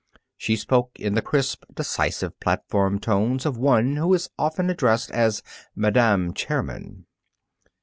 She 0.35 0.55
spoke 0.55 0.99
in 0.99 1.13
the 1.13 1.21
crisp, 1.21 1.63
decisive 1.71 2.39
platform 2.39 2.97
tones 2.97 3.45
of 3.45 3.59
one 3.59 3.97
who 3.97 4.11
is 4.15 4.31
often 4.35 4.71
addressed 4.71 5.11
as 5.11 5.43
"Madam 5.75 6.33
Chairman." 6.33 7.05